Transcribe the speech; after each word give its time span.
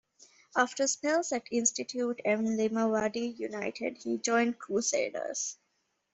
After 0.55 0.87
spells 0.87 1.31
at 1.31 1.43
Institute 1.51 2.21
and 2.25 2.47
Limavady 2.57 3.37
United, 3.37 3.99
he 3.99 4.17
joined 4.17 4.57
Crusaders. 4.57 5.57